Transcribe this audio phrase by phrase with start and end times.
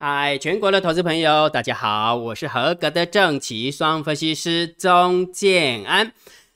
[0.00, 6.12] 嗨，全国的投资朋友，大家好，我是合格的正奇双分析师钟建安。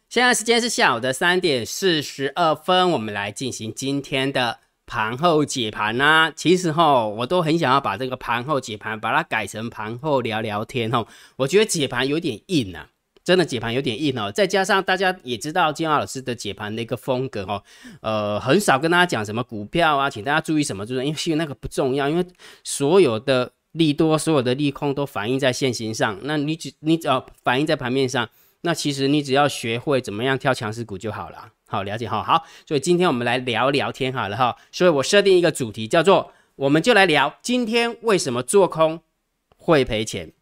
[0.08, 6.32] 现在时间是下午的三点四十二分，我们来进行今天的盘后解盘呐。
[6.36, 11.04] 其实哈，我都很想要把这个盘后解盘，把它改成盘后聊聊天哦。
[11.34, 12.90] 我觉得解盘有点硬啊。
[13.24, 17.62] 真的解盘有点硬哦，再加上大家也知道金浩老师的解盘的一个风格哦，
[18.00, 22.26] 呃，很少跟大家讲什么股票啊，请大家注意什么，就是因为那个不重要，因为
[22.64, 28.28] 所有的利多、所有的利空都反映在现形上，那你只你只要反映在盘面上，
[28.62, 31.52] 那其实你只要学会怎么样挑强势股就好了。
[31.68, 39.00] 好，了解哈，好，所以今天我们来聊聊天好了哈，所以我设定一个主题叫做，我们就来聊今天为什么做空
[39.56, 40.32] 会赔钱。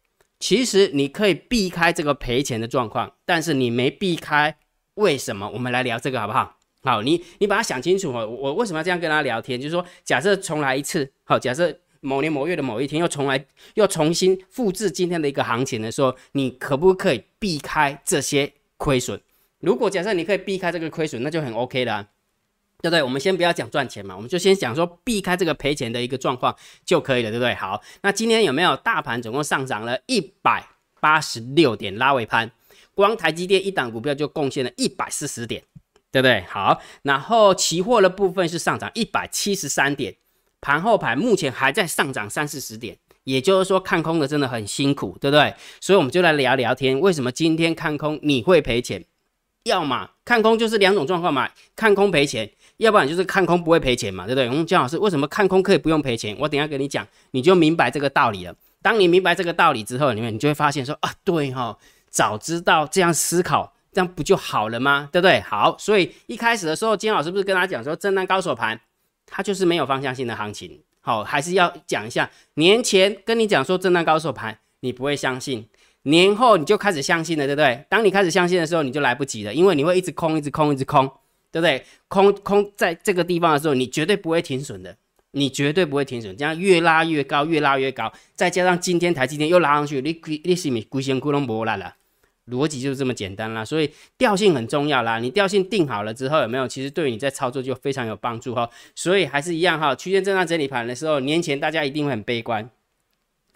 [0.41, 4.57] 其实你可以避开这个赔钱的状况，但是你没避开，
[4.95, 5.47] 为什么？
[5.51, 6.57] 我们来聊这个好不好？
[6.81, 8.27] 好，你你把它想清楚哦。
[8.27, 9.61] 我为什么要这样跟他聊天？
[9.61, 19.21] 就是说，假设重来一次，好，假设某年某月的某一天又重来，又重新复制今天的一个行情的时候，你可不可以避开这些亏损？
[19.59, 22.09] 如果假设你可以避开这个亏损，那就很 OK 了。
[22.81, 23.03] 对不对？
[23.03, 27.53] 我们先不要讲赚钱嘛，我们就先讲说避开这个赔钱的一个状况就可以了，对不对？
[27.53, 30.67] 好，那今天有没有大盘总共上涨了一百
[30.99, 32.49] 八十六点拉尾盘，
[32.95, 35.61] 光台积电一档股票就贡献了一百四十点，
[36.11, 36.41] 对不对？
[36.49, 40.15] 好，然后期货的部分是上涨一百七十三点，
[40.59, 45.53] 盘后盘目前还在上涨三四十点，也就是说看空的真的很辛苦，对不对？
[45.79, 49.05] 所以我们就来聊聊天，为什么今天看空你会赔钱？
[49.63, 52.49] 要么看空就是两种状况嘛，看空赔钱。
[52.81, 54.47] 要不然就是看空不会赔钱嘛，对不对？
[54.49, 56.35] 我们姜老师为什么看空可以不用赔钱？
[56.39, 58.55] 我等下跟你讲，你就明白这个道理了。
[58.81, 61.77] 当你明白这个道理之后，你们你就会发现说啊，对哈，
[62.09, 65.07] 早知道这样思考，这样不就好了吗？
[65.11, 65.39] 对不对？
[65.41, 68.81] 好，所以一开始的时候，金老师不是跟他讲说，震荡高手盘，
[69.27, 70.81] 它就是没有方向性的行情。
[71.01, 75.67] 好，还是要讲一下，年前跟你讲说震荡高手盘，你不会相信，
[76.01, 77.85] 年后你就开始相信了，对不对？
[77.87, 81.07] 当你开始相信的时候，你就来不及了，因为你会一直空，一直空，一直空。
[81.51, 81.83] 对不对？
[82.07, 84.95] 空空在这个地方的时候，你绝对不会停损的，
[85.31, 86.35] 你绝对不会停损。
[86.37, 91.95] 这样越拉越高，越拉越高，再加上今天台积电又拉上去，你你是咪龟仙窟窿无啦了？
[92.47, 93.63] 逻辑就是这么简单啦。
[93.63, 95.19] 所以调性很重要啦。
[95.19, 96.67] 你调性定好了之后，有没有？
[96.67, 98.69] 其实对你在操作就非常有帮助哈。
[98.95, 99.95] 所以还是一样哈。
[99.95, 102.69] 区间震荡整理盘的时候，年前大家一定会很悲观，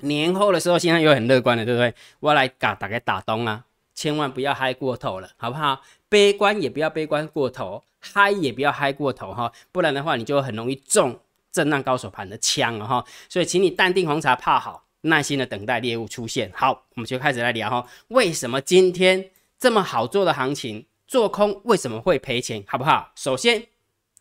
[0.02, 1.94] 年后的时候现在又很乐观了，对不对？
[2.20, 5.82] 我来打打开打东啊，千万不要嗨过头了，好不好？
[6.16, 11.20] 悲观也不要悲观过头，嗨也不要嗨过头哈，不然的话你就很容易中
[11.52, 13.04] 震荡高手盘的枪了哈。
[13.28, 16.50] 所以，请你淡定红茶泡好，耐心的等待猎物出现。
[16.56, 23.12] 好，我们就开始来聊哈，为什么今天这么好做的行情，做空为什么会赔钱，好不好？
[23.18, 23.66] 首先，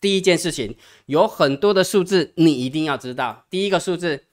[0.00, 0.76] 第一件事情，
[1.06, 3.44] 有很多的数字你一定要知道。
[3.48, 4.24] 第一个数字，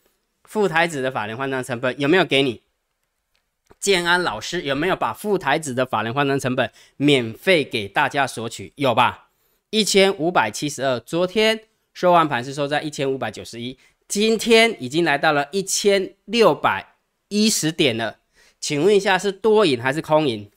[0.45, 2.61] 副台子的法人换仓成本有没有给你？
[3.79, 8.73] 建安老师有没有把副台子的法人换成成本免费给大家索取？
[8.75, 9.29] 有吧？
[9.69, 11.61] 一千五百七十二，昨天
[11.93, 13.77] 收完盘是收在一千五百九十一，
[14.07, 16.95] 今天已经来到了一千六百
[17.29, 18.17] 一十点了。
[18.59, 20.49] 请问一下，是多赢还是空赢？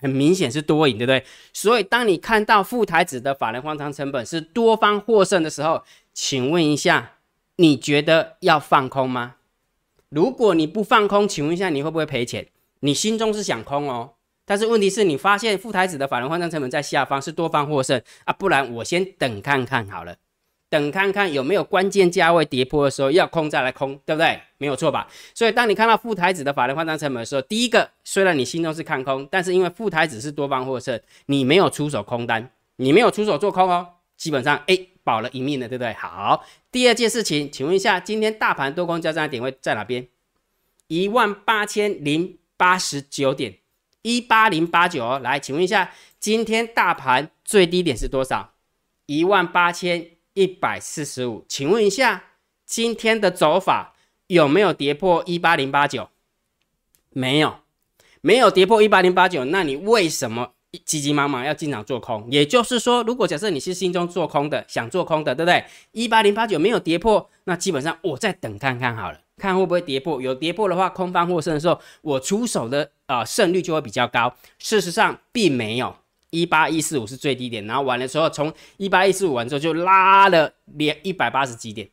[0.00, 1.24] 很明显是多赢，对不对？
[1.52, 7.12] 所以当你看到副台子的法人换仓成本是多方获胜的时候，请问一下，
[7.56, 9.36] 你觉得要放空吗？
[10.10, 12.48] 如果你不放空，请问一下你会不会赔钱？
[12.80, 20.16] 你心中是想空哦，但是问题是你发现副台子的法人换仓成本在下方是多方获胜啊，不然我先等看看好了，
[20.68, 24.40] 等看看有没有关键价位跌破的时候要空再来空，对不对？
[24.58, 25.06] 没有错吧？
[25.32, 35.92] 所以当你看到副台子的法人换仓成本的时候，第一个虽然你心中是看空，但是因为副台子是多方获胜，你没有出手空单，你没有出手做空哦，基本上哎保了一命了，对不对？
[35.94, 36.44] 好。
[36.70, 40.06] 第二件事情，请问一下，今天大盘多空交战的点位在哪边？
[40.88, 43.58] 一万八千零八十九点，
[44.02, 45.20] 一八零八九哦。
[45.22, 48.54] 来，请问一下，今天大盘最低点是多少？
[49.06, 51.44] 一万八千一百四十五。
[51.48, 52.24] 请问一下，
[52.64, 53.94] 今天的走法
[54.26, 56.08] 有没有跌破一八零八九？
[57.10, 57.60] 没有，
[58.20, 59.44] 没有跌破一八零八九。
[59.46, 60.52] 那你为什么？
[60.84, 65.64] 急急忙忙要进场做空，也就是说，如果假设你是心中做空的，想做空的，对不对？
[65.90, 70.22] 一八零八九没有跌破，那基本上我再等看看好了，看会不会跌破。
[70.22, 74.32] 有跌破的话，空方获胜的时候，我出手的啊胜率就会比较高。
[74.60, 75.96] 事实上并没有，
[76.30, 81.88] 一八一四五是最低点，然后完了之后，从一八一四五完之后就拉了连一百八十几点。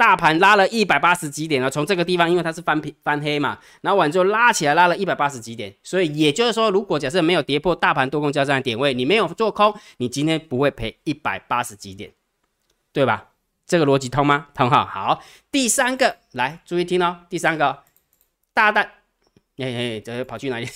[0.00, 12.10] 大盘拉了一百八十几点了，从这个地方，因为它是翻平翻黑嘛，然后完之后拉起来，拉了一百八十几点，所以也就是说，如果假设没有跌破大盘多空交战的点位，你没有做空，你今天不会赔一百八十几点，
[12.94, 13.28] 对吧？
[13.66, 14.48] 这个逻辑通吗？
[14.54, 14.86] 通哈。
[14.86, 17.82] 好，第三个来注意听哦，第三个
[18.54, 18.82] 大单，
[19.58, 20.66] 哎哎，这跑去哪里？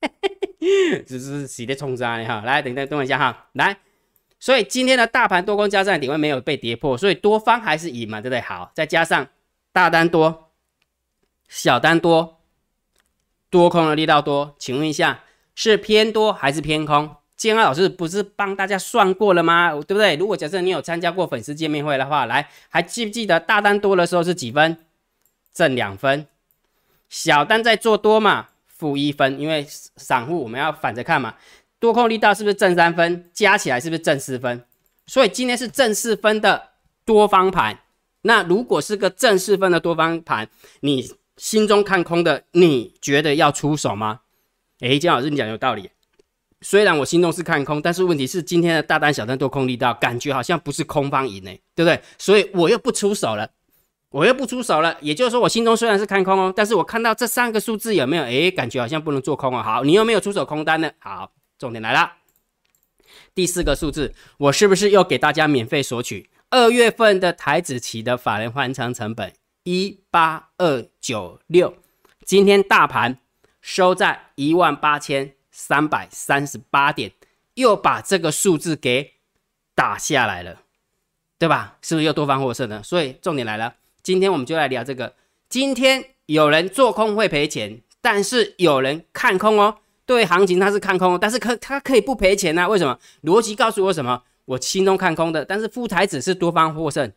[0.00, 2.42] 嘿嘿嘿只是洗的冲杀哈。
[2.42, 3.48] 来，等等等我一下哈。
[3.54, 3.76] 来，
[4.42, 8.40] 所以今天的大盘多空交战点位没有被跌破，所以多方还是赢嘛，对不对？
[8.40, 9.28] 好，再加上
[9.72, 10.50] 大单多，
[11.48, 12.40] 小单多，
[13.48, 15.20] 多空的力道多，请问一下，
[15.54, 17.14] 是偏多还是偏空？
[17.36, 19.70] 建安老师不是帮大家算过了吗？
[19.86, 20.16] 对不对？
[20.16, 24.76] 如果假设你有参加过粉丝见面会的话，来，还记不记得大单多的时候是几分？
[25.54, 26.26] 正两分。
[27.08, 29.38] 小单在做多嘛，负一分。
[29.38, 31.36] 因为散户我们要反着看嘛，
[31.82, 33.28] 多空力道是不是正三分？
[33.32, 34.64] 加起来是不是正四分？
[35.04, 36.68] 所以今天是正四分的
[37.04, 37.76] 多方盘。
[38.20, 40.48] 那如果是个正四分的多方盘，
[40.78, 44.20] 你心中看空的，你觉得要出手吗？
[44.78, 45.90] 诶，姜老师你讲有道理。
[46.60, 52.00] 虽然我心中是看空，但是问题是今天的大单、小单多空力道，感觉好像不是空方赢诶，对不对？
[52.16, 53.50] 所以我又不出手了，
[54.10, 54.96] 我又不出手了。
[55.00, 58.22] 也就是说，我心中虽然是看空哦，但是我看到这三个数字有没有？
[58.22, 59.60] 诶，感觉好像不能做空哦。
[59.60, 60.88] 好，你又没有出手空单呢？
[61.00, 61.32] 好，
[61.62, 62.14] 重点来了，
[63.36, 69.32] 第四个数字，我是不是又给大家免费索取二月份的台子期的法人换仓成本
[69.62, 71.76] 一八二九六？
[72.24, 73.18] 今天大盘
[73.60, 75.34] 收在一万八千。
[75.54, 77.12] 三百三十八点，
[77.54, 79.12] 又把这个数字给
[79.74, 80.62] 打下来了，
[81.38, 81.76] 对吧？
[81.82, 82.82] 是不是又多方获胜呢？
[82.82, 85.14] 所以重点来了，今天我们就来聊这个。
[85.50, 89.80] 今天有人做空会赔钱，但是有人看空哦。
[90.04, 92.68] 对行情它是看空，但是可它可以不赔钱呢？
[92.68, 92.98] 为什么？
[93.22, 94.22] 逻辑告诉我什么？
[94.44, 97.10] 我心中看空的，但是副台子是多方获胜，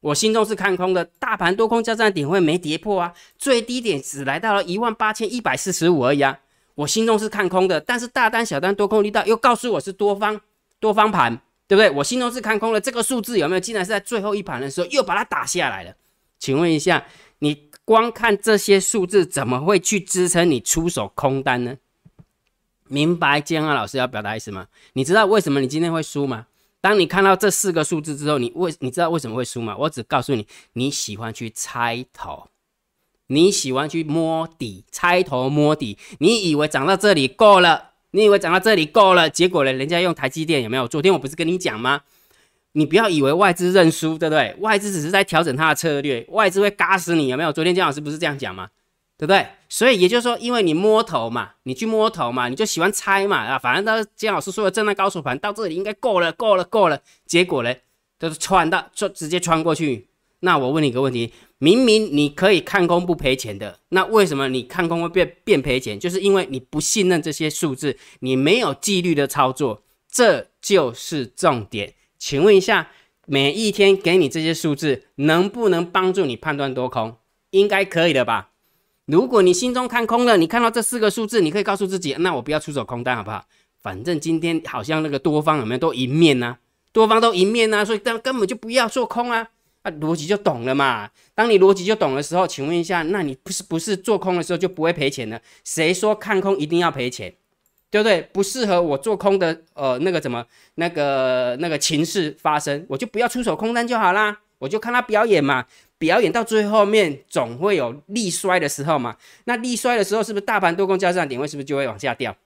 [0.00, 1.04] 我心中是看空的。
[1.18, 6.40] 大盘多空交战点位没跌破啊，最低点只来到了一万八千一百四十五而已啊。
[6.74, 10.40] 我心中是看空的，但是大单、小单多空力道又告诉我是多方
[10.80, 11.88] 多方盘，对不对？
[11.88, 13.60] 我心中是看空的，这个数字有没有？
[13.60, 15.94] 竟然是在最后一盘的时候又把它打下来了。
[16.40, 17.06] 请问一下，
[17.38, 21.76] 你光看这些数字，怎么会去支撑你出手空单呢？
[22.88, 24.66] 明白建安老师要表达意思吗？
[24.92, 26.46] 你知道为什么你今天会输吗？
[26.80, 29.74] 当你看到这四个数字之后，你为你知道为什么会输吗？
[29.78, 32.48] 我只告诉你，你喜欢去猜头。
[33.28, 37.92] 你喜欢去摸底，猜头摸底，你以为涨到这里够了？
[38.10, 39.30] 你以为涨到这里够了？
[39.30, 39.72] 结果呢？
[39.72, 40.86] 人家用台积电有没有？
[40.86, 42.02] 昨天我不是跟你讲吗？
[42.72, 44.54] 你不要以为外资认输，对不对？
[44.60, 47.50] 外资只是在调整它的策略，外资会嘎死你，有没有？
[47.50, 48.68] 昨天姜老师不是这样讲吗？
[49.16, 49.46] 对不对？
[49.68, 57.00] 所以也就是说，因为你摸头嘛，你去摸头嘛，你就喜欢猜嘛啊，反正到金老师说的震荡高手盘到这里应该够了，够了，够了。
[57.26, 57.74] 结果呢，
[58.18, 60.08] 就是穿到就直接穿过去。
[60.40, 61.32] 那我问你一个问题。
[61.58, 65.98] 明明你可以看空不赔钱的，那为什么你看空会变变赔钱？
[65.98, 71.94] 就是因为你不信任这些数字，你没有纪律的操作，这就是重点。
[72.18, 72.90] 请问一下，
[73.26, 77.16] 每一天给你这些数字，能不能帮助你判断多空？
[77.50, 78.50] 应该可以的吧？
[79.06, 83.44] 如果你心中看空了，你看到这四个数字，你可以告诉自己，那我不要出手空单好不好？
[83.82, 86.56] 反正今天好像那个多方有没有都赢面呢？
[86.90, 89.48] 多方都赢面呢，所以根根本就不要做空啊。
[89.82, 91.10] 啊，逻辑就懂了嘛。
[91.34, 95.38] 当你逻辑就懂的时候，请问一下，那你不是不是做空的时候就不会赔钱呢？
[95.64, 97.34] 谁说看空一定要赔钱？
[97.90, 98.22] 对不对？
[98.32, 100.42] 不适合我做空的，呃，那个怎么
[100.76, 104.38] 那个那个情势发生，我就不要出手空单就好啦。
[104.58, 105.66] 我就看他表演嘛，
[105.98, 109.16] 表演到最后面总会有力衰的时候嘛。
[109.44, 112.36] 那力衰的时候，是不是大盘多空交战点位是不是就会往下掉？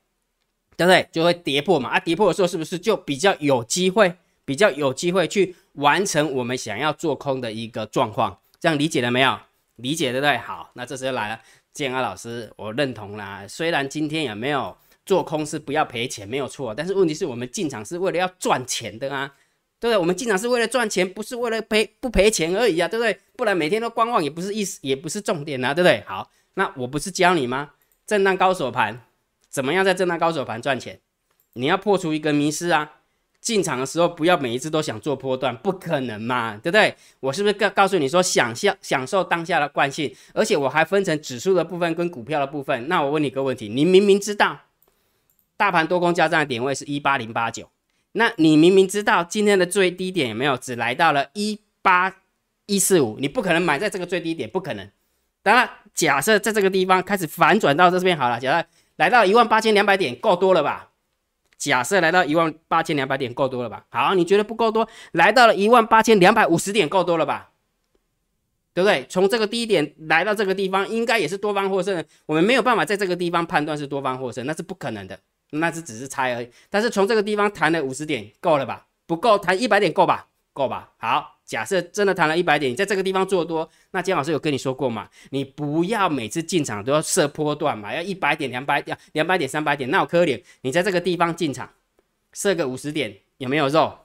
[0.76, 1.08] 对不对？
[1.10, 1.90] 就会跌破嘛。
[1.90, 4.14] 啊，跌破的时候是不是就比较有机会？
[4.44, 9.38] 比较有机会去完成我们想要做空的一个状况，这样理解了没有？
[9.76, 10.38] 理解对不对？
[10.38, 11.38] 好，那这时候来了，
[11.74, 13.44] 建安老师，我认同啦。
[13.46, 14.74] 虽然今天也没有
[15.04, 19.30] 做空是不要赔钱，没有错，但是问题是我们进场是为了要赚钱的啊，
[19.80, 19.96] 对不对？
[19.96, 23.18] 我们进场是为了赚钱，不是为了赔不赔钱而已啊，对不对？
[23.36, 26.02] 不然每天都观望也不是意思，也不是重点啊，对不对？
[26.06, 27.70] 好，那我不是教你吗？
[28.06, 29.00] 震荡高手盘
[29.48, 31.00] 怎么样在震荡高手盘赚钱？
[31.54, 32.92] 你要破除一个迷失啊。
[33.40, 36.92] 进场的时候不要每一次都想做波段，不可能嘛，对不对？
[37.20, 42.88] 我是不是告告诉你说，享受享受当下的惯性，而且我还分成指数的部分跟股票的部分。
[42.88, 44.62] 那我问你个问题，你明明知道
[45.56, 47.70] 大盘多空交战的点位是一八零八九，
[48.12, 52.14] 那你明明知道今天的最低点有没有只来到了一八
[52.66, 54.88] 一四五，你不可能买在这个最低点，不可能。
[55.42, 60.90] 当然，假设在这个地方开始反转到这边好了，假设来到一万八千两百点，够多了吧？
[61.56, 63.84] 假设来到一万八千两百点够多了吧？
[63.88, 64.88] 好，你觉得不够多？
[65.12, 67.50] 来到了一万八千两百五十点够多了吧？
[68.74, 69.04] 对不对？
[69.08, 72.04] 从这个低点来到这个地方，应该也是多方获胜。
[72.26, 75.18] 我们没有办法在这个地方判断是多方获胜，那是不可能的，
[75.50, 76.50] 那是只是猜而已。
[76.68, 78.86] 但是从这个地方弹了五十点够了吧？
[79.06, 80.26] 不够，弹一百点够吧？
[80.52, 80.92] 够吧？
[80.98, 85.08] 好，假设真的弹了一百点，你在这个地方做多，那姜老师有跟你说过嘛？
[85.30, 90.42] 你不要每次进场都要设波段嘛，要一百点、两百点、两百点、三百点，那我可怜。
[90.62, 91.70] 你在这个地方进场，
[92.32, 93.98] 设个五十点，有没有肉？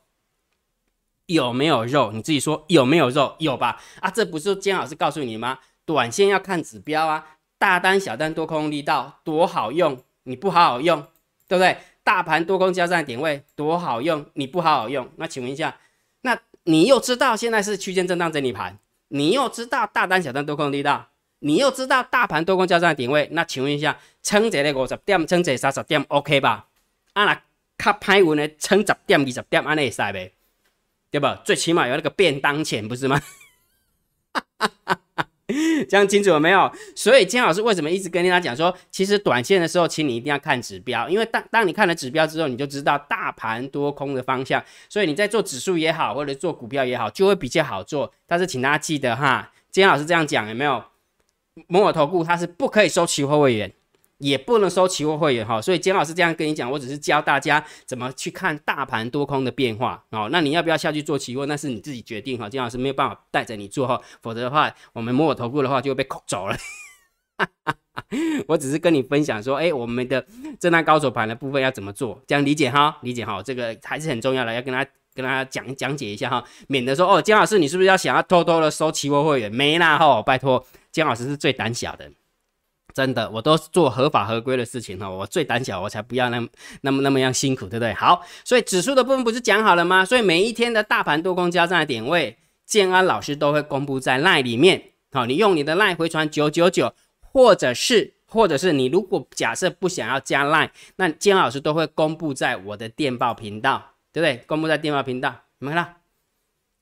[1.25, 2.12] 有没有肉？
[2.12, 3.35] 你自己说有没有肉？
[3.39, 3.81] 有吧？
[4.00, 5.59] 啊，这不是姜老师告诉你吗？
[5.85, 11.05] 短线要看指标啊，大单、小单、多空力道多好用，你不好好用，
[11.47, 11.77] 对不对？
[12.03, 15.77] 大盘多空交战点位多好用，你不好好用，那请问一下，
[16.21, 21.09] 那你又知道现在是区间震荡整理盘，你又知道大单、小单、多空力道，
[21.39, 26.67] 你又知道大盘多空交战点位，那请问一下，撑这个五十点，撑这三十点，OK 吧？
[27.13, 27.41] 啊，那
[27.77, 30.33] 较歹运的撑十点、二十点，安尼会使呗？
[31.09, 31.41] 对吧？
[31.45, 33.21] 最起码有那个便当钱，不是吗？
[35.89, 36.71] 这样清楚了没有？
[36.95, 44.63] 所以金老师为什么一直跟大家讲说，其实短线的时候，请你一定要看指标，因为当当你看了指标之后，你就知道大盘多空的方向。
[44.88, 48.13] 所以你在做指数也好，或者做股票也好，就会比较好做。
[48.25, 50.83] 但是请大家记得哈，金老师这样讲有没有？
[51.67, 53.71] 摩尔投顾它是不可以收期货会员。
[54.23, 60.29] 也不能收期货会员哈，所以姜老师这样跟你讲，我只是教大家怎么去看大盘多空的变化哦。
[60.31, 62.49] 那你要不要下去做期货，那是你自己决定哈。
[62.49, 66.55] 姜老师没有办法带着你做哈，否则的话，我们摸我头部的话就会被扣走了。
[68.47, 70.25] 我只是跟你分享说，哎，我们的
[70.57, 72.97] 震荡高手盘的部分要怎么做，这样理解哈？
[73.01, 73.43] 理解哈？
[73.43, 79.53] 这个还是很重要的，要跟他跟他讲讲解一下哈，免得说哦，姜老师你是不是要想要偷偷的收期货会员？
[79.53, 82.09] 没啦哈，拜托，姜老师是最胆小的。
[82.93, 86.47] 真的，我都做合法合规的事情哈，我最胆小，我才不要那
[86.81, 87.93] 那么那么样辛苦，对不对？
[87.93, 90.05] 好，所以指数的部分不是讲好了吗？
[90.05, 94.81] 所以每一天的大盘多空交战的点位，建安老师都会公布在 LINE 里面。
[95.12, 104.43] 好，你用你的 LINE 回传九九九，或者是或者是你如果假设不想要加 LINE，那建安老师都会公布在我的电报频道，对不对？
[104.45, 106.02] 公布在电报频道，你们看到？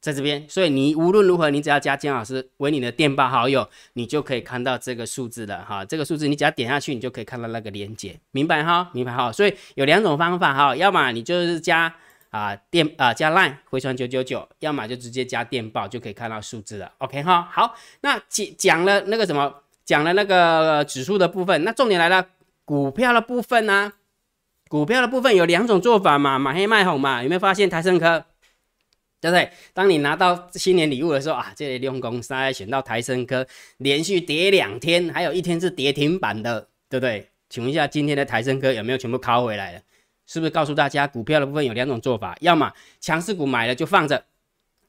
[0.01, 5.85] 在这边，所以你无论如何，你只要加金老师为你的电报好友，你就可以看到这个数字了哈。
[5.85, 8.89] 这个数字你只要点下去，你就可以看到那个链接，明白哈？
[8.93, 9.31] 明白哈？
[9.31, 11.93] 所以有两种方法哈，要么你就是加
[12.31, 16.91] 啊电啊加 line 回传九九九，要么就直接加电报就可以看到数字了。
[16.97, 17.47] OK 哈？
[17.51, 19.53] 好，那讲讲了那个什么，
[19.85, 22.25] 讲了那个指数的部分，那重点来了，
[22.65, 23.93] 股票的部分呢？
[24.67, 28.25] 股票的部分有两种做法嘛，买黑卖红嘛，有没有发现台盛科？
[29.21, 29.49] 对不对？
[29.73, 33.45] 当你拿到新年礼物的时候啊，这里利用公司选到台生科，
[33.77, 37.29] 连续跌两天，还有一天是跌停板的，对不对？
[37.47, 39.81] 请问一下，今天的台生科有没有全部拷回来了？
[40.25, 44.23] 是不是告诉大家，股票的部分有两种做法，要么强势股买了就放着，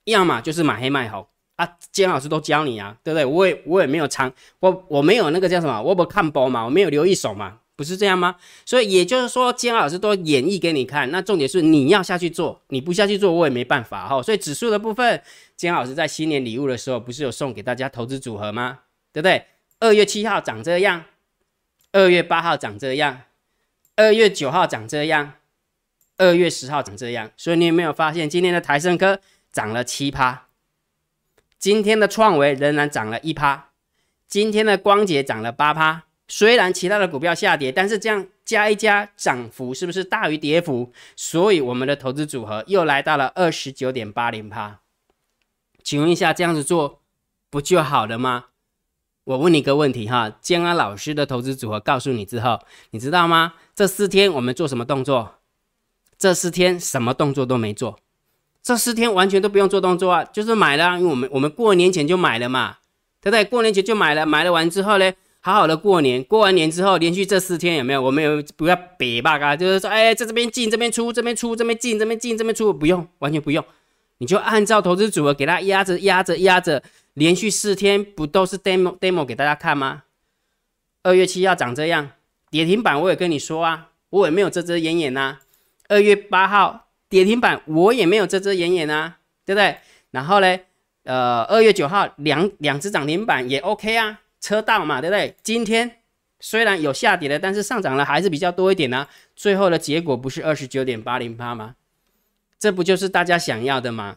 [0.04, 1.76] 要么就是买黑卖红啊。
[1.90, 3.24] 姜老师都教你啊，对不对？
[3.24, 7.58] 我也我也没有仓，我我没有那个叫什么，我不看波嘛，我没有留一手嘛。
[7.74, 8.36] 不是这样吗？
[8.66, 11.10] 所以也就是说，姜老师都演绎给你看。
[11.10, 14.22] 那重点是你要下去做，你不下去做，我也没办法哈。
[14.22, 15.22] 所以指数的部分，
[15.56, 18.80] 姜老师在新年礼物的时候，不是有送给大家投资组合吗？
[19.12, 19.46] 对不对？
[19.80, 21.04] 二月七号长这样，
[21.92, 23.22] 二月八号长这样，
[23.96, 25.32] 二月九号长这样，
[26.18, 27.30] 二月十号长这样。
[27.36, 29.18] 所以你有没有发现，今天的台盛科
[29.50, 30.46] 涨了七趴，
[31.58, 33.70] 今天的创维仍然涨了一趴，
[34.28, 36.04] 今天的光洁涨了八趴。
[36.34, 40.90] 虽然其他的股票下跌，但是这样加一加，涨幅是不是大于跌幅？
[41.14, 44.80] 所以我们的投资组合又来到了二十九点八零趴。
[45.84, 47.02] 请问一下，这样子做
[47.50, 48.46] 不就好了吗？
[49.24, 52.60] 我问你一个问题哈，建安老师的投资组合告诉你之后，
[52.92, 53.52] 你知道吗？
[53.74, 55.34] 这四天我们做什么动作？
[56.16, 57.98] 这四天什么动作都没做，
[58.62, 62.78] 这四天完全都不用做动作啊，就是买了，因为我们我们过年前就买了嘛，
[63.20, 63.44] 对不对？
[63.44, 65.12] 过年前就买了，买了完之后呢？
[65.44, 68.00] 好好的过年，过完年之后，连续这四天有没有？
[68.00, 69.36] 我们有不要北吧？
[69.40, 73.64] 嘎，就是说，哎，在这边进，这边出，这边出，这边进，这边进，这边出，不用，完全不用，
[74.18, 76.80] 你就按照投资组合给它压着，压着，压着，
[77.14, 80.04] 连续四天不都是 demo demo 给大家看吗？
[81.02, 82.10] 二月七号长这样，
[82.48, 85.38] 跌停板我也跟你说啊，我也没有遮遮掩掩呐。
[85.88, 89.78] 二月八号跌停板我也没有遮遮掩掩呐，对不对？
[90.12, 90.56] 然后呢，
[91.02, 94.20] 呃，二月九号两两只涨停板也 OK 啊。
[94.42, 95.34] 车道嘛，对不对？
[95.42, 95.98] 今天
[96.40, 99.06] 虽然有下跌了，但是上涨了还是比较多一点呢。
[99.34, 101.76] 最后的结果不是二十九点八零八吗？
[102.58, 104.16] 这不就是大家想要的吗？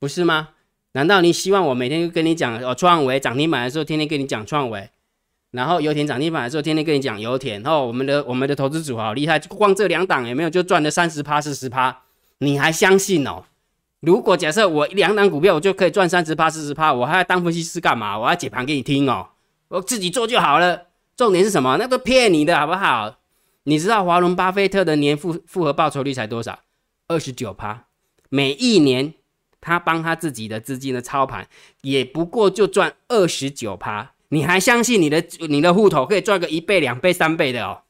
[0.00, 0.50] 不是吗？
[0.92, 4.90] 难道你希望我每天跟你讲哦，创维涨停板的时候天天跟你讲创维，
[5.52, 7.64] 然后油田涨停板的时候天天跟你讲油田？
[7.64, 12.02] 哦，我们的我们的投资组好厉害，光这两档有没有就赚了三十趴四十趴？
[12.38, 13.44] 你还相信哦？
[14.00, 18.18] 如果假设我两档股票我就可以赚三十趴四十趴，我还要当分析师干嘛？
[18.18, 19.28] 我要解盘给你听哦。
[19.68, 20.86] 我自己做就好了。
[21.16, 21.76] 重点是什么？
[21.78, 23.18] 那都骗你的，好不好？
[23.64, 26.58] 你知道华伦巴菲特的年复复合报酬率才多少？
[27.06, 27.86] 二十九趴，
[28.28, 29.14] 每一年
[29.60, 31.48] 他帮他自己的资金的操盘，
[31.82, 34.12] 也不过就赚二十九趴。
[34.28, 37.82] 你还相信你的你的户头可以赚个一倍、两倍、三倍的哦？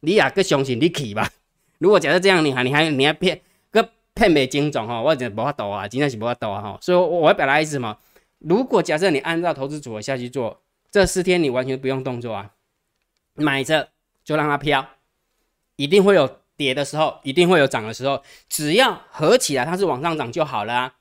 [0.00, 1.30] 你也个相信你去吧。
[1.78, 3.40] 如果假设这样，你还你还你还骗
[3.70, 6.78] 个骗美金总哈，我真无法度啊，真的是无法度啊哈。
[6.80, 7.96] 所以我要表达意思什么？
[8.40, 10.60] 如果假设你按照投资组合下去做，
[10.94, 12.52] 这四天你完全不用动作啊，
[13.34, 13.88] 买着
[14.22, 14.90] 就让它飘，
[15.74, 20.94] 一定会有跌的时候，一定会有涨的时候，只要合起来它是往上涨就好了啊。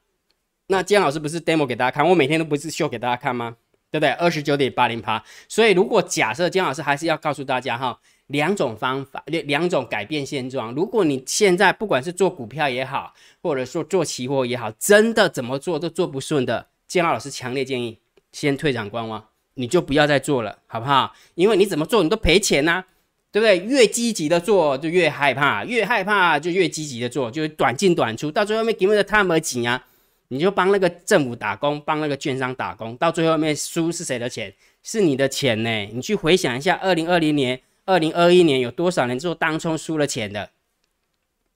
[0.65, 3.57] 那姜老师不是 demo 给大家看，我每天都不是秀给大家看吗？
[3.91, 4.09] 对不对？
[4.13, 5.23] 二十九点八零趴。
[5.47, 7.99] 所以如果假设姜老师还是要告诉大家哈。
[8.27, 10.73] 两种方法，两两种改变现状。
[10.73, 17.99] 如果你现在不管是做股票也好，或者说做期货也好，真的怎么做都做不顺的，建老师强烈建议
[18.31, 21.13] 先退场观望，你就不要再做了，好不好？
[21.35, 22.83] 因为你怎么做你都赔钱呐，
[23.31, 23.59] 对不对？
[23.59, 29.85] 越积极的做就越害怕，越害怕就越积极的做，就是短进短出，到最后面给的他们紧啊，
[30.29, 34.53] 你就帮那个政府打工，帮那个券商打工，到最后面输是谁的钱？
[34.81, 35.69] 是你的钱呢？
[35.93, 37.61] 你去回想一下，二零二零年。
[37.85, 40.51] 二零二一年有多少人做当冲输了钱的？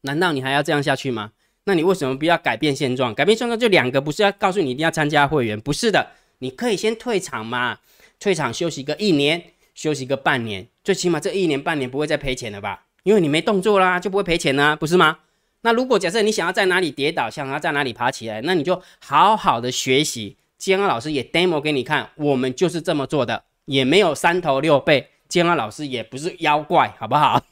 [0.01, 1.31] 难道你还要这样下去吗？
[1.63, 3.15] 那你为什么不要改变现状？
[3.15, 6.05] 改变现状就两个，不是要告诉你一定要参加会员，不是的，
[6.39, 7.79] 你可以先退场嘛，
[8.19, 12.85] 退场休息个一年，休息个半年，最起码这一年半年不会再赔钱了吧？
[13.03, 15.19] 因为你没动作啦，就不会赔钱啦，不是吗？
[15.61, 20.37] 那如果假设你想要在哪里跌倒，想要在哪里爬起来，那你就好好的学习。
[20.57, 25.05] 建安老师也 demo 给你看，我们就是这么做的，也没有三头六臂。
[25.27, 27.43] 建安老师也不是妖怪，好不好？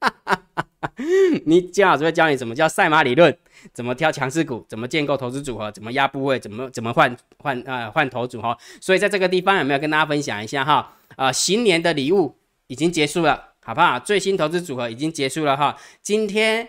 [0.00, 0.65] 哈哈哈
[1.46, 3.36] 你金老师会教你怎么叫赛马理论，
[3.72, 8.56] 怎么挑强势股，怎么建构投资组合，怎么压部位，怎么怎么换换呃换头组哈。
[8.80, 10.96] 所以在这个地方有没有跟大家分享一下哈？
[11.16, 13.98] 啊，新年的礼物已经结束了，好不好？
[14.00, 15.76] 最新投资组合已经结束了哈。
[16.02, 16.68] 今天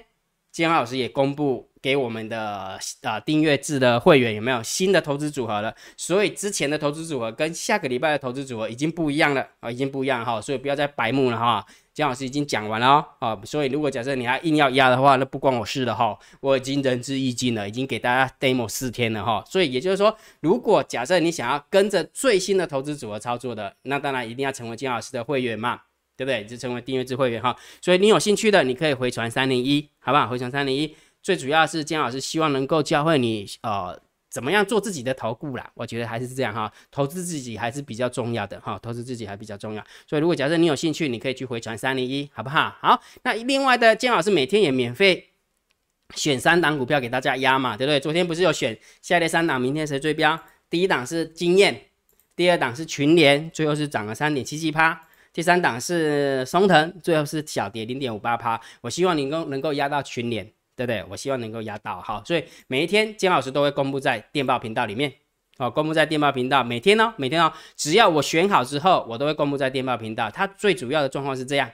[0.51, 1.67] 金老师也公布。
[1.79, 5.73] 给我们的啊订阅制的会员有没有新的投资组合了？
[5.95, 11.65] 所以之前的投资组合跟下个礼拜的投资组合已经不一样了啊，已经不一样哈，所以不要再白目了哈。
[11.97, 19.43] 姜老师已经讲完了哦啊，所以如果假设你还硬要压的话，那不关我事的哈，我已经仁至义尽了，已经给大家 demo 四天了哈。
[19.47, 25.81] 所以也就是说，如果假设你想要跟着最新的投资组合操作的，那当然一定要成为姜老师的会员嘛，
[26.15, 26.45] 对不对？
[26.45, 27.55] 就成为订阅制会员哈。
[27.81, 30.27] 所以你有兴趣的，你可以回传三零一，好不好？
[30.27, 30.95] 回传三零一。
[31.23, 33.99] 最主要是姜老师希望能够教会你，呃，
[34.37, 35.67] 怎么样做自己的投顾啦。
[35.73, 39.83] 我觉得还是这样哈，投资自己还是比较重要的哈，投资自己还比较重要。
[40.05, 42.75] 所以如果假设你有兴趣，你可以去回传三零一，好不好？
[42.79, 45.29] 好，那另外的姜老师每天也免费
[46.13, 47.99] 选三档股票给大家压嘛，对不对？
[47.99, 50.39] 昨天不是有选下列三档，明天谁追标？
[50.69, 51.81] 第一档是经验，
[52.35, 55.01] 第二档是群联，最后是涨了三点七七趴，
[55.33, 58.61] 第三档是松藤，最后是小跌零点五八趴。
[58.81, 60.47] 我希望你够能够压到群联。
[60.77, 61.03] 对不对？
[61.09, 65.11] 我希望能够压到好，所以每一天金老师都会公布在电报频道里面，
[65.57, 66.63] 哦，公布在电报频道。
[66.63, 70.29] 每天呢，每天哦，只要我选好之后，我都会公布在电报频道。
[70.29, 71.67] 它最主要的状况是这样，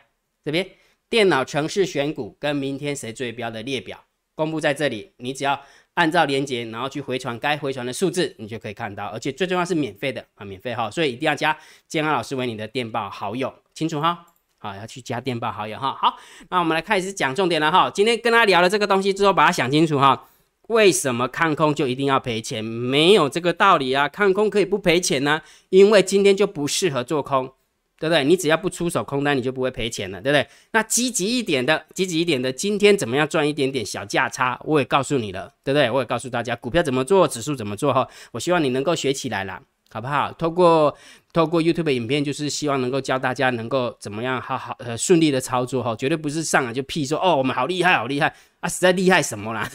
[0.45, 0.65] 这边
[1.09, 4.01] 电脑城市选股跟明天谁最标的列表
[4.35, 5.61] 公布在这里，你只要
[5.95, 9.07] 按照连接，然后去回传该回传的数字，你就可以看到。
[9.07, 11.57] 而且最重要是免费的啊，免费哈，所以一定要加
[11.89, 14.32] 建安老师为你的电报好友，清楚哈。
[14.63, 15.93] 啊，要去加电报好友哈。
[15.99, 16.17] 好，
[16.49, 17.91] 那我们来开始讲重点了哈。
[17.93, 20.25] 今天跟他聊了这个东西之后，把它想清楚哈。
[20.69, 22.63] 为什么看空就一定要赔钱？
[22.63, 24.07] 没有这个道理啊。
[24.07, 27.51] 看空可以不赔钱呢，因为今天就不适合做空，
[27.99, 28.23] 对不对？
[28.23, 30.47] 你只要不出手空单，你就不会赔钱了，对不对？
[30.71, 34.57] 那积极一点的，积极一点的，今天怎么样赚一点点小价差？
[34.63, 35.91] 我也告诉你了，对不对？
[35.91, 38.07] 我也告诉大家股票怎么做，指数怎么做哈。
[38.31, 39.61] 我希望你能够学起来了。
[39.91, 40.33] 好不好？
[40.33, 40.97] 透过
[41.33, 49.67] 透过 YouTube 影片，就是希望能够教大家能够怎么样好好呃顺利的操作哈，绝对不是上来就屁说哦，我们好厉害，好厉害啊，实在厉害什么啦？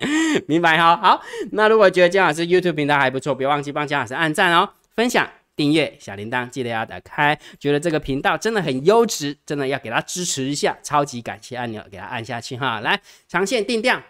[0.48, 0.96] 明白哈？
[0.96, 7.38] 好，那如果觉得姜老师 YouTube 频道还不错，别忘记帮姜老师按赞哦，分享、订阅、小铃铛记得要打开。
[7.58, 12.80] 觉得这个频道真的很优质，真的要给他支持一下，超级感谢按钮给他按下去哈。
[12.80, 14.02] 来，长线定调，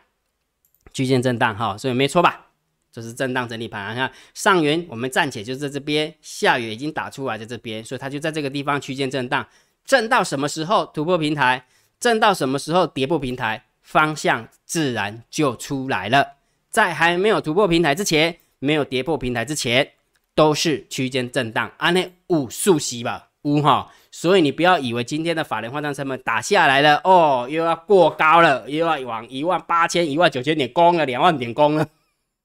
[0.93, 2.50] 区间震荡哈，所以没错吧？
[2.93, 9.47] 这是震荡整理盘，你看上缘我们暂且就在这边，下缘已经打出来在这边，所以它就在这个地方区间震荡，
[9.85, 11.65] 震到什么时候突破平台，
[12.01, 16.27] 震到什么时候跌破平台，方向自然就出来了。
[16.69, 19.93] 在还没有突破平台之前，没有跌破平台之前，
[20.35, 23.93] 都是区间震荡，安内五速息吧，五哈。
[24.13, 31.87] 所以你不要以为今天的法人换算成本打下来了哦，又要过高了，又要往一万八千、一万九千点攻了，两万点攻了。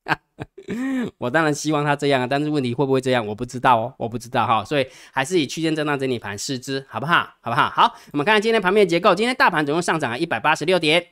[1.20, 7.30] 我当然希望它这样啊，但是问题会不会这样，我不知道哦，我不知道哈，所以还是以区间震荡整理盘试之，好不好？
[7.42, 7.70] 好不好？
[7.70, 11.06] 好，我们看看今天盘面结构，今天大盘总共上涨了一百八十六点，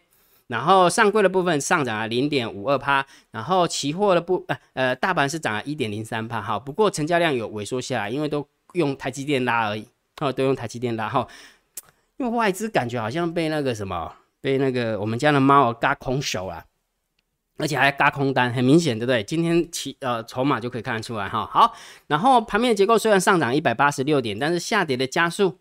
[0.47, 9.87] 然后上柜的部分上涨了零点五二趴，然后期货的部呃呃大盘是涨了一点零三趴，哈，不过成交量有萎缩下来，因为都用台积电拉而已，
[10.19, 11.27] 哦，都用台积电拉，哈，
[12.17, 16.65] 因为外资感觉好像被那个什么，被那个我们家的猫儿嘎空手啊。
[17.57, 19.23] 而且还嘎空单，很明显，对不对？
[19.23, 21.45] 今天期呃筹码就可以看得出来哈。
[21.45, 21.73] 好，
[22.07, 25.57] 然后盘面结构虽然上涨一百八十六点，但是下跌的加速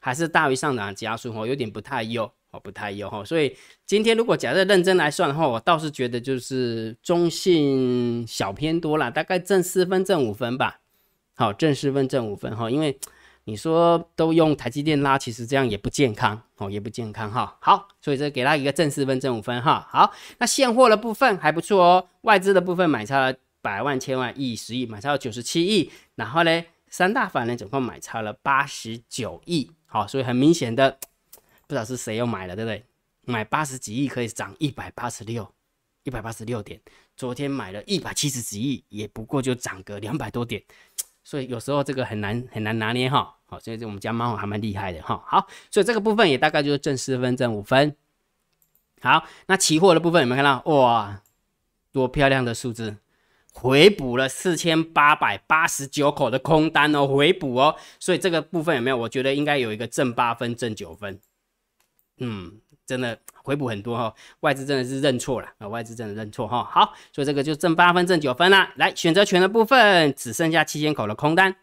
[0.00, 3.24] 还是大于上涨的加速哦，有点不太优哦，不太优哈。
[3.24, 10.80] 所以今天如果假设认真来算的话，我倒是觉得就是中性小偏多啦，大概正四分正五分吧。
[11.34, 12.98] 好，正四分正五分哈，因为。
[13.44, 17.56] 你说都用台积电拉，其实这样也不健康哦，也不健康哈。
[17.60, 19.86] 好，所以这给他一个正四分正五分哈。
[19.90, 25.90] 好，那现货的部分还不错哦，外资的部分买差了百万、千万、亿、十亿，买差了九十七亿。
[26.14, 29.72] 然后呢，三大法人总共买差了八十九亿。
[29.86, 30.98] 好，所以很明显的，
[31.66, 32.84] 不知道是谁又买了，对不对？
[33.24, 35.52] 买八十几亿可以涨一百八十六，
[36.04, 36.80] 一百八十六点。
[37.16, 40.62] 昨天买了一百七十几亿，也不过就涨个两百多点。
[41.24, 47.96] 所以有时候这个很难很难拿捏哈，好，所以这我们家猫还蛮厉害的哈，好，所以这个部分也大概就是正四分正五分，
[49.00, 50.62] 好，那期货的部分有没有看到？
[50.72, 51.22] 哇，
[51.92, 52.96] 多漂亮的数字，
[53.52, 58.96] 回补了四千八百八十九口的空单哦，回补哦，所以这个部分有没有？
[58.96, 61.20] 我觉得应该有一个正八分正九分，
[62.18, 62.60] 嗯。
[62.92, 66.62] 真的回补很多哈，外资真的是认错了啊，外资真的认错哈。
[66.62, 68.70] 好，所以这个就挣八分挣九分啦。
[68.76, 71.56] 来，选择权的部分只剩下七千口的空单，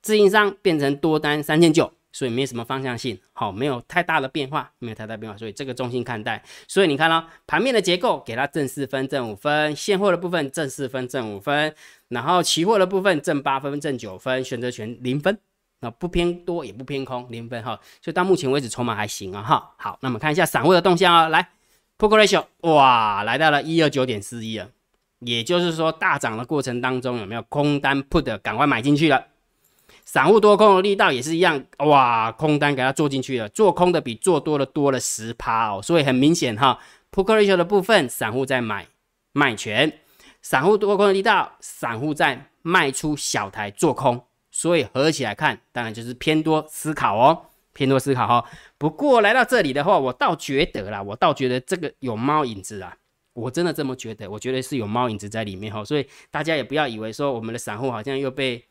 [0.00, 6.42] 自营商变成多单三千九，所以没什么方向性，好，没有太大的变化，没有太大变化，所以这个中心看待。
[6.66, 11.74] 所以你看到盘面的结构，给它正四分挣五分，现货的部分正四分挣五分，
[12.08, 15.38] 然后期货的部分正八分挣九分，选择权零分。
[15.82, 19.70] 那不偏多也不偏空，零分哈，所以到目前为止筹码还行啊哈。
[19.76, 21.48] 好，那么看一下散户的动向啊，来
[21.98, 24.68] ，Put Ratio 哇，来到了一二九点四一啊，
[25.18, 29.26] 也就是说大涨的过程当中有没有空单 Put 赶快买进去了？
[30.04, 36.78] 散户多空的力道也是一样，哇，空单给它做进去了，做空的比做多的多了十趴哦，所以很明显哈
[37.10, 38.86] ，Put Ratio 的部分散户在买
[39.32, 39.92] 卖权，
[40.40, 44.24] 散户多空的力道，散户在卖出小台做空。
[44.52, 48.44] 所以合起来看，当然就是偏多思考哦，偏多思考哈。
[48.76, 52.94] 不过来到这里的话，我倒觉得啦，我倒觉得这个有猫影子啊，
[53.32, 55.82] 我真的这么觉得，我觉得是有猫影子在里面哈。
[55.82, 58.62] 所以大家也不要以为说我们的散户好像又被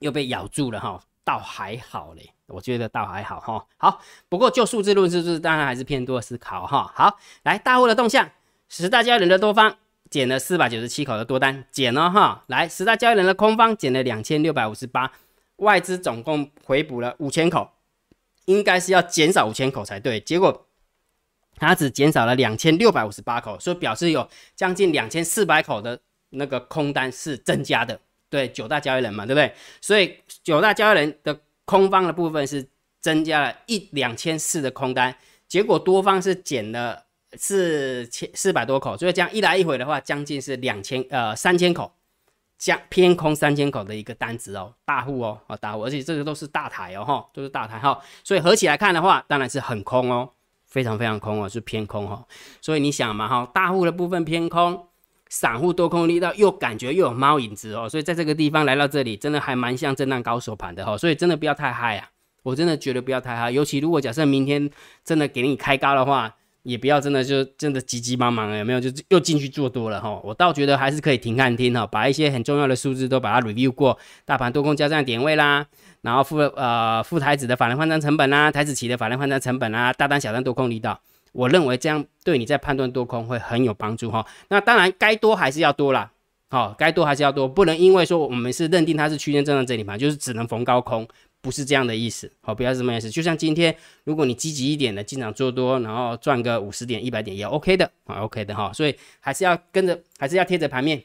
[0.00, 3.64] 又被咬住了哈，倒还好嘞，我觉得倒还好哈。
[3.76, 6.92] 好，不过就数字论是不是当然还是偏多思考哈。
[6.96, 8.28] 好，来大户的动向，
[8.68, 9.76] 十大交易人的多方。
[10.10, 15.12] 减了四百九十七口的多单，减了哈，来十大交易人的空方减了两千六百五十八，
[15.56, 17.70] 外资总共回补了五千口，
[18.46, 20.66] 应该是要减少五千口才对，结果
[21.54, 29.54] 它只减少了两千六百五十八口，所以表示有将近两千四百口的那个空单是增加的，对，九大交易人嘛，对不对？
[29.80, 32.68] 所以九大交易人的空方的部分是
[33.00, 35.14] 增加了一两千四的空单，
[35.46, 37.04] 结果多方是减了。
[37.38, 41.92] 是千四百多口，所以这样一来一回的话，将近是两千呃三千口，
[42.58, 50.28] 将偏空三千口的一个单子哦，大户哦，哦大户，而且这个都是大台哦哈，都是大台哈，所以合起来看的话，当然是很空哦，
[50.66, 52.26] 非常非常空哦，是偏空哈，
[52.60, 54.88] 所以你想嘛哈，大户的部分偏空，
[55.28, 62.10] 散户多空力道又感觉又有猫影子哦，所以在这个地方来到这里，真的还蛮像震荡高手盘的哈，所以真的不要太嗨啊，
[62.42, 64.68] 我真的觉得不要太嗨，尤其如果假设明天
[65.04, 66.34] 真的给你开高的话。
[66.62, 68.80] 也不要真的就真的急急忙忙有没有？
[68.80, 70.20] 就又进去做多了哈。
[70.22, 75.66] 我倒觉得还是可以停看听哈，把一些很重要的数字都把它 review 过，大盘多空交战点位啦，
[76.02, 81.00] 然后负呃负台子的法人换单成本啦，台子期的法人换单成本啦，大单小单多空力道，
[81.32, 84.26] 我认为这样对你在判断多空会很有帮助哈。
[84.48, 86.12] 那当然该多还是要多啦，
[86.50, 91.08] 好，该多还是要多，不能因为说我们是认定它是区间震荡整理盘，就是只能逢高空。
[91.42, 93.08] 不是这样的意思，好，不要这么意思。
[93.08, 93.74] 就像今天，
[94.04, 98.70] 如果你积极一点的进场做多，然后赚个五十点、一百点也 OK 的，啊，OK 的哈。
[98.72, 101.02] 所以还是要跟着，还是要贴着盘面，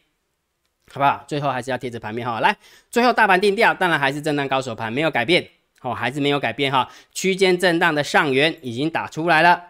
[0.92, 1.24] 好不好？
[1.26, 2.42] 最后还是要贴着盘面哈。
[2.42, 2.56] 来，
[2.92, 5.48] 最后大盘定调，当然还是震荡高手盘，没有改变，
[5.82, 6.90] 哦，还是没有改变哈。
[7.14, 9.64] 区间震荡的上缘已经打出来了，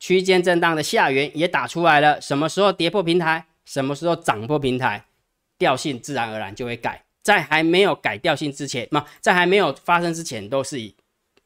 [0.00, 2.20] 区间震荡的下缘也打出来了。
[2.20, 5.04] 什么时候跌破平台，什么时候涨破平台，
[5.56, 7.04] 调性自然而然就会改。
[7.28, 10.94] 在还没有改调性之前，嘛，在还没有发生之前，都是以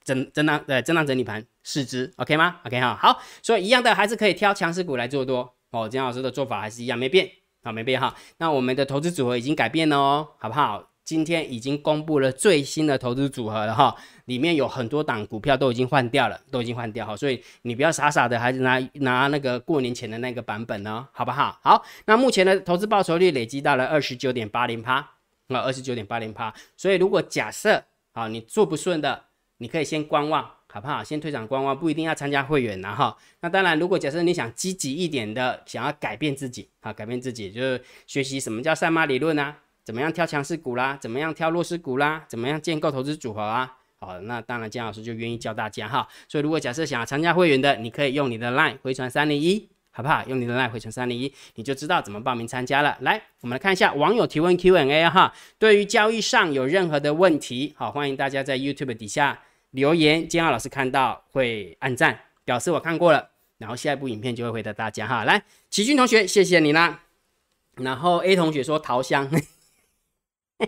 [0.05, 5.89] 震震荡对震荡整理盘试之，OK 吗？OK 哈，好，所以一样的还是可以挑强势股来做多哦。
[5.89, 7.29] 姜老师的做法还是一样没变，
[7.65, 8.15] 好没变哈。
[8.39, 10.91] 那我们的投资组合已经改变了哦，好不好？
[11.05, 21.59] 今天已经公布了最新的投资组合了哈，里面有很多档股票都已经换掉了，都已经换掉哈，所以你不要傻傻的还是拿拿那个过年前的那个版本呢，好不好？
[21.65, 25.11] 好，那目前的投资报酬率累积到了二十九点八零趴，
[25.49, 29.25] 啊，二十九点八零趴，所以如果假设啊你做不顺的，
[29.59, 31.05] 你可以先观望，好不好？
[31.05, 33.17] 先退场观望，不一定要参加会员然哈。
[33.41, 39.59] 那当然，如果假设你想积极一点的，想要改变自己啊，改变自己就是学习什么叫赛马理论啊。
[39.85, 40.97] 怎么样挑强势股啦？
[41.01, 42.25] 怎么样挑弱势股啦？
[42.29, 43.77] 怎么样建构投资组合啊？
[43.99, 46.09] 好，那当然姜老师就愿意教大家哈。
[46.29, 50.25] 所以如果假设想要参加会员的，你可以用你的 LINE 回传三零一，好不好？
[50.27, 52.97] 用你的 LINE 回传三零一，你就知道怎么报名参加了。
[53.03, 55.33] 来，我们来看一下网友提问 Q&A 哈。
[55.59, 59.39] 对于交易上有任何的问题，好，欢迎大家在 YouTube 底下
[59.73, 63.29] 留言，金浩老师看到会按赞表示我看过了，
[63.59, 65.25] 然后下一部影片就会回答大家哈。
[65.25, 67.03] 来，奇军同学，谢谢你啦。
[67.77, 69.31] 然后 A 同学说桃香。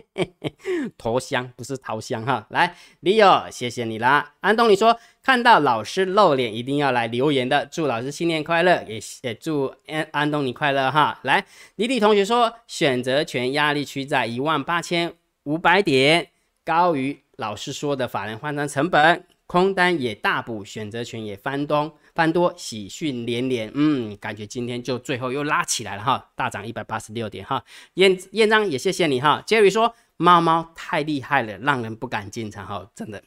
[0.97, 4.33] 头香不是桃香哈，来，Leo，谢谢你啦。
[4.41, 11.19] 安东，尼说看到老师露脸一定要来留言的，祝老师新年快乐，也也祝安安东尼快乐哈。
[11.23, 16.29] 来，李李同学说选择权压力区在一万八千五百点，
[16.63, 21.93] 高于老师说的法人换仓成本，空单也大补，选择权也翻东。
[22.15, 27.61] 翻多喜讯连连，嗯，感觉今天就最后又拉起来了哈，大涨一百八十六点哈。
[27.95, 29.43] 燕燕章也谢谢你哈。
[29.45, 33.21] Jerry 说猫猫太厉害了，让人不敢进场哈，真的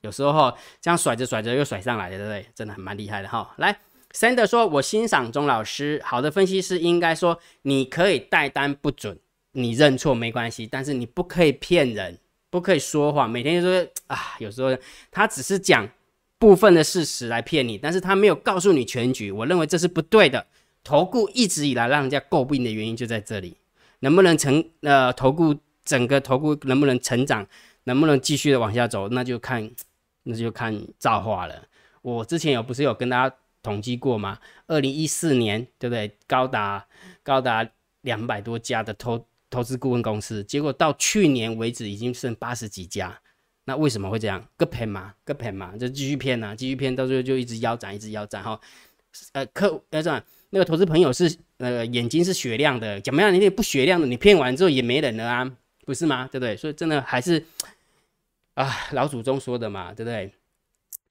[0.00, 2.46] 有时候哈这样甩着甩着又甩上来的，对不对？
[2.52, 3.54] 真的蛮厉害的哈。
[3.58, 3.78] 来
[4.12, 9.16] ，Sander 说，我欣赏钟老师，好的分析师应该说你可以带单不准，
[9.52, 12.18] 你认错没关系，但是你不可以骗人，
[12.50, 14.76] 不可以说谎，每天就说啊，有时候
[15.12, 15.88] 他只是讲。
[16.42, 20.44] 部分的事实来骗你，但是他没有告诉你全局，我认为这是不对的。
[20.82, 23.56] 投顾一直以来让人家诟病的原因就在这里，
[24.00, 27.46] 能不能成呃投顾整个投顾能不能成长，
[27.84, 29.70] 能不能继续的往下走，那就看
[30.24, 31.54] 那就看造化了。
[32.02, 34.40] 我之前有不是有跟大家统计过吗？
[34.66, 36.10] 二零一四年对不对？
[36.26, 36.84] 高达
[37.22, 37.64] 高达
[38.00, 43.20] 两百多家的投投资顾问公司，结果到去年为止已经剩八十几家。
[43.64, 44.44] 那为什么会这样？
[44.56, 48.60] 个骗嘛，个骗嘛，就继续骗呐，继续骗，到最后就一直腰斩，一直腰斩哈。
[49.32, 50.20] 呃，客呃这样，
[50.50, 53.32] 那个投资朋友是呃眼睛是雪亮的，怎么样？
[53.32, 55.52] 你也不雪亮的，你骗完之后也没人了啊，
[55.86, 56.28] 不是吗？
[56.32, 56.56] 对不对？
[56.56, 57.44] 所以真的还是
[58.54, 60.32] 啊，老祖宗说的嘛，对不对？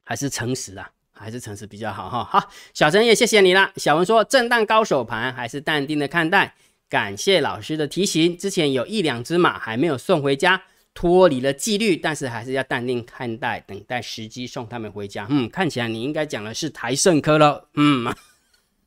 [0.03, 2.23] 还是诚实啊，还是诚实比较好哈。
[2.23, 3.71] 好，小陈也谢谢你啦。
[3.77, 6.53] 小文说，震荡高手盘还是淡定的看待，
[6.89, 8.37] 感谢老师的提醒。
[8.37, 10.61] 之前有一两只马还没有送回家。
[10.93, 15.25] 脱离了纪律，但是还是要淡定看待，等待时机送他们回家。
[15.30, 17.69] 嗯，看起来你应该讲的是台盛科了。
[17.75, 18.13] 嗯，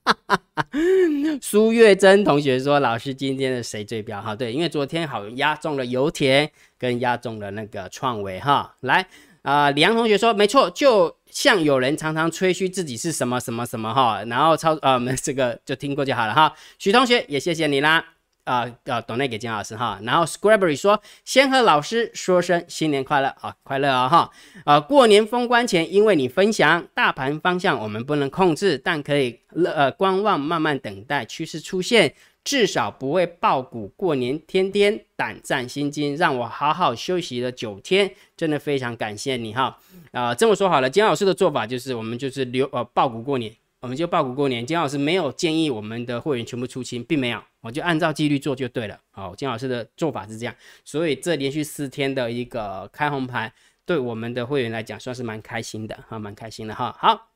[1.40, 4.21] 苏月珍同学说：“老师，今天的谁最标？
[4.21, 8.77] 哈，对，因为昨天好压中了油田，跟压中了那个创维哈。
[8.81, 9.07] 来
[9.43, 16.55] 啊，李阳同学说：没错，就像有人常常吹嘘自己是什么什么什么哈，然后超呃，我们这个就听过就好了哈。
[16.79, 18.05] 许同学也谢谢你啦。”
[18.44, 24.30] 啊，要 donate 那给金老师哈，然后 Scrabbery 说，先和老师说声新年快乐啊，快乐啊哈，
[24.64, 33.88] 啊，过年封关前，因为你分享大盘方向我们不能控制，但可以呃观望，慢慢等待趋势出现，至少不会爆股。
[33.96, 39.78] 过年天天胆战心惊，让我好好休息了九天，真的非常感谢你哈。
[40.12, 43.50] 啊，这么说好了，金老师的做法就是我们就是留呃爆股过年。
[43.85, 48.99] 我们就报股过年，金老师没有建议我们的会员全部出清，并没有，我就按照纪律做就对了。
[49.11, 53.53] 好，金老师的做法是这样，所以这连续四天的一个开红盘，
[53.85, 56.97] 对我们的会员来讲算是蛮开心的哈，蛮开心的哈。
[56.99, 57.29] 好，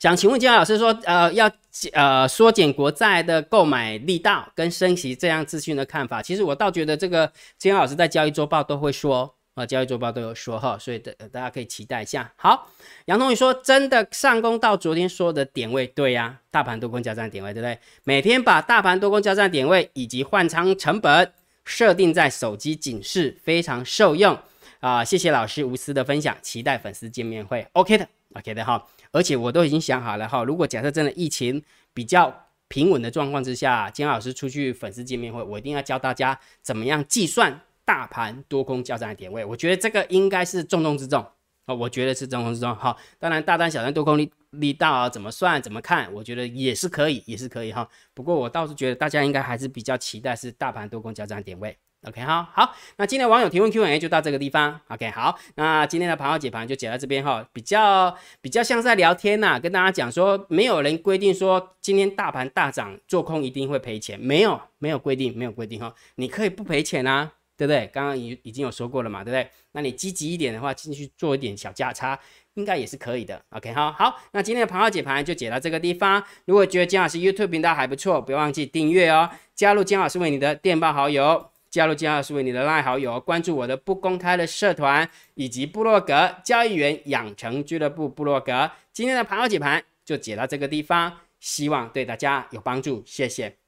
[0.00, 1.48] 想请问金老师说，呃，要
[1.92, 9.35] 呃缩减国债的购买力道跟升息这样资讯的看法，其实我倒觉得这个金老师在交易周报都会说。
[9.56, 12.30] 啊，交易周报都有说哈，所以大大家可以期待一下。
[12.36, 12.70] 好，
[13.06, 17.78] 杨同学说，真的上攻到昨天说的点位，对呀，大盘多空交战点位，对不对？
[18.04, 21.32] 每天把大盘多空交战点位以及换仓成本
[21.64, 24.38] 设定在手机警示，非常受用
[24.80, 25.02] 啊！
[25.02, 28.86] 谢谢老师无私的分享，期待粉丝见面会，OK 的，OK 的哈。
[29.10, 31.62] 而且我都已经想好了哈，如果假设真的疫情
[31.94, 37.58] 比较平稳的状况之下，金老师出去粉丝见面会，我一定要教大家怎么样计算。
[37.86, 41.24] 大盘多空交战的点位，我觉得这个应该是重中之重
[41.64, 41.74] 啊！
[41.74, 42.74] 我觉得是重中之重。
[42.74, 47.88] 好，当然大单小单多空力力道啊，怎么算怎么看，我觉得也是可以，也是可以哈。
[48.12, 51.78] 不过我倒是觉得大家应该还是比较期待是大盘多空交战点位。
[52.06, 54.80] OK 哈，好，那今天网友提问 Q&A 就到这个地方。
[54.88, 67.32] OK 好，那今天的盘后解盘就解到这边哈，比较比较像在聊天呐，跟大家讲说，没有人规定说今天大盘大涨做空一定会赔钱，没有没有规定，没有规定哈，你可以不赔钱啊。
[67.56, 67.86] 对不对？
[67.92, 69.50] 刚刚已已经有说过了嘛，对不对？
[69.72, 72.18] 那你积极一点的话，进去做一点小价差，
[72.54, 73.42] 应该也是可以的。
[73.50, 76.22] OK，好好，那今天的盘号解盘就解到这个地方。
[76.44, 88.70] 如果觉得姜老师 YouTube 频道还不错，不要忘记订阅哦，加入姜老师为你的电报好友，加入金老师为你的 LINE 好友，关注我的不公开的社团以及部落格交易员养成俱乐部部落格。
[88.92, 93.65] 今天的盘号解盘就解到这个地方，希望对大家有帮助，谢谢。